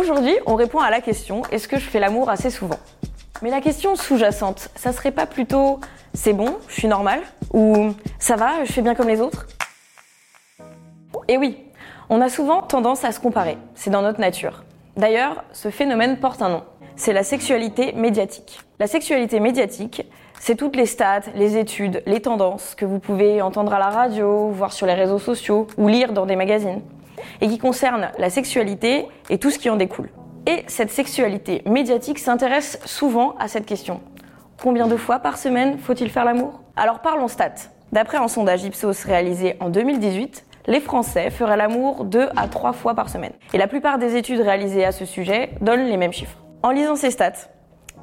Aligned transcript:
Aujourd'hui, 0.00 0.34
on 0.46 0.54
répond 0.54 0.78
à 0.78 0.88
la 0.88 1.02
question 1.02 1.42
est-ce 1.50 1.68
que 1.68 1.78
je 1.78 1.84
fais 1.84 2.00
l'amour 2.00 2.30
assez 2.30 2.48
souvent? 2.48 2.78
Mais 3.42 3.50
la 3.50 3.60
question 3.60 3.96
sous-jacente, 3.96 4.70
ça 4.74 4.94
serait 4.94 5.10
pas 5.10 5.26
plutôt 5.26 5.78
c'est 6.14 6.32
bon, 6.32 6.56
je 6.68 6.72
suis 6.72 6.88
normal 6.88 7.20
ou 7.52 7.90
ça 8.18 8.36
va, 8.36 8.64
je 8.64 8.72
fais 8.72 8.80
bien 8.80 8.94
comme 8.94 9.08
les 9.08 9.20
autres? 9.20 9.46
Et 11.28 11.36
oui, 11.36 11.58
on 12.08 12.22
a 12.22 12.30
souvent 12.30 12.62
tendance 12.62 13.04
à 13.04 13.12
se 13.12 13.20
comparer, 13.20 13.58
c'est 13.74 13.90
dans 13.90 14.00
notre 14.00 14.20
nature. 14.20 14.64
D'ailleurs, 14.96 15.44
ce 15.52 15.68
phénomène 15.68 16.16
porte 16.16 16.40
un 16.40 16.48
nom. 16.48 16.62
C'est 16.96 17.12
la 17.12 17.22
sexualité 17.22 17.92
médiatique. 17.92 18.60
La 18.78 18.86
sexualité 18.86 19.38
médiatique, 19.38 20.06
c'est 20.40 20.56
toutes 20.56 20.76
les 20.76 20.86
stats, 20.86 21.28
les 21.34 21.58
études, 21.58 22.02
les 22.06 22.22
tendances 22.22 22.74
que 22.74 22.86
vous 22.86 23.00
pouvez 23.00 23.42
entendre 23.42 23.74
à 23.74 23.78
la 23.78 23.90
radio, 23.90 24.48
voir 24.48 24.72
sur 24.72 24.86
les 24.86 24.94
réseaux 24.94 25.18
sociaux 25.18 25.66
ou 25.76 25.88
lire 25.88 26.14
dans 26.14 26.24
des 26.24 26.36
magazines 26.36 26.80
et 27.40 27.48
qui 27.48 27.58
concerne 27.58 28.10
la 28.18 28.30
sexualité 28.30 29.06
et 29.28 29.38
tout 29.38 29.50
ce 29.50 29.58
qui 29.58 29.70
en 29.70 29.76
découle. 29.76 30.10
Et 30.46 30.64
cette 30.66 30.90
sexualité 30.90 31.62
médiatique 31.66 32.18
s'intéresse 32.18 32.78
souvent 32.84 33.34
à 33.38 33.48
cette 33.48 33.66
question. 33.66 34.00
Combien 34.62 34.86
de 34.86 34.96
fois 34.96 35.18
par 35.18 35.38
semaine 35.38 35.78
faut-il 35.78 36.10
faire 36.10 36.24
l'amour? 36.24 36.60
Alors 36.76 37.00
parlons 37.00 37.28
stats. 37.28 37.70
D'après 37.92 38.18
un 38.18 38.28
sondage 38.28 38.64
Ipsos 38.64 39.04
réalisé 39.04 39.56
en 39.60 39.68
2018, 39.68 40.44
les 40.66 40.80
Français 40.80 41.30
feraient 41.30 41.56
l'amour 41.56 42.04
deux 42.04 42.28
à 42.36 42.46
trois 42.46 42.72
fois 42.72 42.94
par 42.94 43.08
semaine. 43.08 43.32
Et 43.52 43.58
la 43.58 43.66
plupart 43.66 43.98
des 43.98 44.16
études 44.16 44.40
réalisées 44.40 44.84
à 44.84 44.92
ce 44.92 45.04
sujet 45.04 45.50
donnent 45.60 45.86
les 45.86 45.96
mêmes 45.96 46.12
chiffres. 46.12 46.38
En 46.62 46.70
lisant 46.70 46.96
ces 46.96 47.10
stats, 47.10 47.48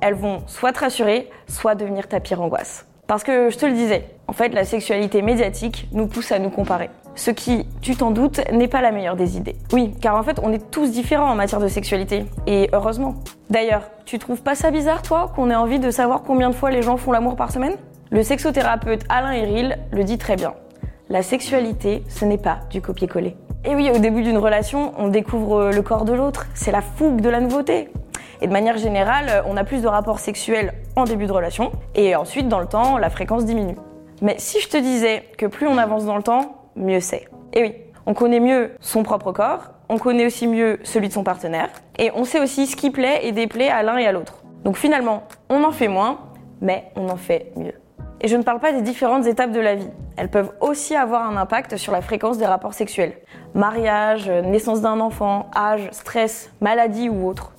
elles 0.02 0.16
vont 0.16 0.42
soit 0.48 0.74
te 0.74 0.80
rassurer, 0.80 1.30
soit 1.48 1.76
devenir 1.76 2.08
ta 2.08 2.20
pire 2.20 2.42
angoisse. 2.42 2.88
Parce 3.08 3.24
que 3.24 3.50
je 3.50 3.58
te 3.58 3.66
le 3.66 3.74
disais, 3.74 4.10
en 4.28 4.34
fait, 4.34 4.50
la 4.50 4.66
sexualité 4.66 5.22
médiatique 5.22 5.88
nous 5.94 6.08
pousse 6.08 6.32
à 6.32 6.40
nous 6.40 6.50
comparer. 6.50 6.90
Ce 7.16 7.32
qui, 7.32 7.66
tu 7.82 7.96
t'en 7.96 8.12
doutes, 8.12 8.42
n'est 8.52 8.68
pas 8.68 8.82
la 8.82 8.92
meilleure 8.92 9.16
des 9.16 9.38
idées. 9.38 9.56
Oui, 9.74 9.94
car 10.02 10.16
en 10.16 10.24
fait, 10.24 10.40
on 10.44 10.52
est 10.52 10.70
tous 10.70 10.92
différents 10.92 11.32
en 11.32 11.36
matière 11.36 11.62
de 11.62 11.68
sexualité. 11.68 12.26
Et 12.46 12.70
heureusement. 12.74 13.16
D'ailleurs, 13.50 13.84
tu 14.06 14.20
trouves 14.20 14.44
pas 14.44 14.54
ça 14.54 14.70
bizarre, 14.70 15.02
toi, 15.02 15.32
qu'on 15.36 15.50
ait 15.50 15.56
envie 15.56 15.80
de 15.80 15.90
savoir 15.90 16.24
combien 16.24 16.50
de 16.50 16.56
fois 16.56 16.70
les 16.70 16.82
gens 16.82 16.98
font 16.98 17.12
l'amour 17.12 17.36
par 17.36 17.52
semaine? 17.52 17.76
Le 18.12 18.22
sexothérapeute 18.22 19.04
Alain 19.10 19.32
Héril 19.32 19.78
le 19.92 20.04
dit 20.04 20.18
très 20.18 20.36
bien. 20.36 20.54
La 21.10 21.24
sexualité, 21.24 22.04
ce 22.10 22.26
n'est 22.26 22.38
pas 22.38 22.60
du 22.70 22.82
copier-coller. 22.82 23.36
Et 23.66 23.76
oui, 23.76 23.90
au 23.94 23.98
début 23.98 24.22
d'une 24.22 24.38
relation, 24.38 24.94
on 24.98 25.08
découvre 25.08 25.72
le 25.74 25.82
corps 25.82 26.06
de 26.06 26.14
l'autre. 26.14 26.48
C'est 26.54 26.72
la 26.72 26.82
fougue 26.82 27.22
de 27.22 27.30
la 27.30 27.40
nouveauté. 27.40 27.90
Et 28.42 28.48
de 28.48 28.54
manière 28.54 28.78
générale, 28.78 29.44
on 29.48 29.58
a 29.58 29.64
plus 29.64 29.82
de 29.82 29.88
rapports 29.88 30.20
sexuels 30.20 30.74
en 30.96 31.06
début 31.06 31.26
de 31.26 31.32
relation, 31.32 31.72
et 31.96 32.16
ensuite, 32.16 32.48
dans 32.48 32.60
le 32.60 32.68
temps, 32.68 32.98
la 32.98 33.10
fréquence 33.10 33.46
diminue. 33.46 33.76
Mais 34.22 34.36
si 34.40 34.60
je 34.60 34.68
te 34.68 34.78
disais 34.78 35.24
que 35.38 35.46
plus 35.46 35.68
on 35.68 35.78
avance 35.78 36.06
dans 36.06 36.18
le 36.18 36.24
temps, 36.24 36.70
mieux 36.76 37.00
c'est. 37.00 37.28
Et 37.54 37.62
oui, 37.62 37.76
on 38.06 38.14
connaît 38.14 38.40
mieux 38.40 38.72
son 38.80 39.04
propre 39.04 39.32
corps, 39.32 39.72
on 39.90 39.98
connaît 39.98 40.26
aussi 40.26 40.48
mieux 40.48 40.80
celui 40.84 41.08
de 41.08 41.14
son 41.14 41.24
partenaire, 41.24 41.70
et 41.98 42.12
on 42.16 42.24
sait 42.24 42.40
aussi 42.40 42.68
ce 42.68 42.76
qui 42.76 42.90
plaît 42.90 43.22
et 43.24 43.32
déplaît 43.32 43.70
à 43.70 43.84
l'un 43.84 43.98
et 43.98 44.08
à 44.08 44.12
l'autre. 44.12 44.44
Donc 44.64 44.76
finalement, 44.76 45.24
on 45.50 45.64
en 45.64 45.72
fait 45.72 45.88
moins, 45.88 46.20
mais 46.62 46.92
on 46.96 47.10
en 47.10 47.18
fait 47.18 47.52
mieux. 47.56 47.74
Et 48.20 48.28
je 48.28 48.36
ne 48.36 48.42
parle 48.42 48.60
pas 48.60 48.72
des 48.72 48.82
différentes 48.82 49.28
étapes 49.28 49.52
de 49.52 49.60
la 49.60 49.76
vie. 49.76 49.90
Elles 50.16 50.30
peuvent 50.30 50.52
aussi 50.60 50.96
avoir 50.96 51.30
un 51.30 51.38
impact 51.38 51.78
sur 51.78 51.92
la 51.92 52.02
fréquence 52.02 52.40
des 52.40 52.48
rapports 52.48 52.74
sexuels. 52.74 53.14
Mariage, 53.54 54.28
naissance 54.30 54.82
d'un 54.82 55.00
enfant, 55.00 55.52
âge, 55.56 55.88
stress, 55.92 56.52
maladie 56.60 57.10
ou 57.10 57.28
autre. 57.28 57.54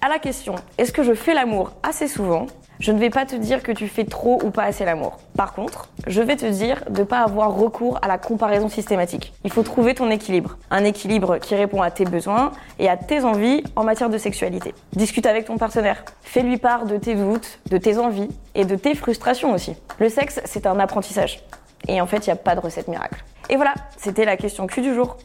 À 0.00 0.08
la 0.08 0.20
question, 0.20 0.54
est-ce 0.78 0.92
que 0.92 1.02
je 1.02 1.12
fais 1.12 1.34
l'amour 1.34 1.72
assez 1.82 2.06
souvent? 2.06 2.46
Je 2.78 2.92
ne 2.92 3.00
vais 3.00 3.10
pas 3.10 3.26
te 3.26 3.34
dire 3.34 3.64
que 3.64 3.72
tu 3.72 3.88
fais 3.88 4.04
trop 4.04 4.40
ou 4.44 4.52
pas 4.52 4.62
assez 4.62 4.84
l'amour. 4.84 5.18
Par 5.36 5.54
contre, 5.54 5.88
je 6.06 6.22
vais 6.22 6.36
te 6.36 6.46
dire 6.46 6.84
de 6.88 7.00
ne 7.00 7.04
pas 7.04 7.18
avoir 7.18 7.52
recours 7.52 7.98
à 8.00 8.06
la 8.06 8.16
comparaison 8.16 8.68
systématique. 8.68 9.32
Il 9.42 9.50
faut 9.50 9.64
trouver 9.64 9.96
ton 9.96 10.08
équilibre. 10.08 10.56
Un 10.70 10.84
équilibre 10.84 11.38
qui 11.38 11.56
répond 11.56 11.82
à 11.82 11.90
tes 11.90 12.04
besoins 12.04 12.52
et 12.78 12.88
à 12.88 12.96
tes 12.96 13.24
envies 13.24 13.64
en 13.74 13.82
matière 13.82 14.08
de 14.08 14.18
sexualité. 14.18 14.72
Discute 14.92 15.26
avec 15.26 15.46
ton 15.46 15.58
partenaire. 15.58 16.04
Fais-lui 16.22 16.58
part 16.58 16.84
de 16.84 16.96
tes 16.96 17.16
doutes, 17.16 17.58
de 17.68 17.78
tes 17.78 17.98
envies 17.98 18.28
et 18.54 18.64
de 18.64 18.76
tes 18.76 18.94
frustrations 18.94 19.52
aussi. 19.52 19.74
Le 19.98 20.08
sexe, 20.08 20.40
c'est 20.44 20.66
un 20.66 20.78
apprentissage. 20.78 21.42
Et 21.88 22.00
en 22.00 22.06
fait, 22.06 22.18
il 22.18 22.30
n'y 22.30 22.34
a 22.34 22.36
pas 22.36 22.54
de 22.54 22.60
recette 22.60 22.86
miracle. 22.86 23.24
Et 23.50 23.56
voilà, 23.56 23.74
c'était 23.96 24.24
la 24.24 24.36
question 24.36 24.66
Q 24.68 24.82
du 24.82 24.94
jour. 24.94 25.16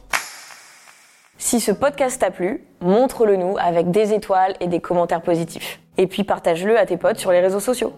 Si 1.46 1.60
ce 1.60 1.74
podcast 1.74 2.22
t'a 2.22 2.32
plu, 2.32 2.64
montre-le 2.80 3.36
nous 3.36 3.58
avec 3.60 3.92
des 3.92 4.14
étoiles 4.14 4.54
et 4.62 4.68
des 4.68 4.80
commentaires 4.80 5.22
positifs. 5.22 5.82
Et 5.98 6.08
puis 6.08 6.24
partage-le 6.24 6.80
à 6.80 6.86
tes 6.86 6.96
potes 6.96 7.20
sur 7.20 7.34
les 7.34 7.42
réseaux 7.42 7.60
sociaux. 7.60 7.92